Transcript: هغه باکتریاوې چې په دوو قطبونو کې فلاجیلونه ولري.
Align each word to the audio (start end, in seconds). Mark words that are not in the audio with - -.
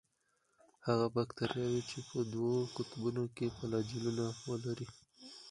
هغه 0.87 1.05
باکتریاوې 1.15 1.81
چې 1.89 1.99
په 2.09 2.19
دوو 2.33 2.55
قطبونو 2.75 3.23
کې 3.35 3.53
فلاجیلونه 3.57 4.25
ولري. 4.49 4.87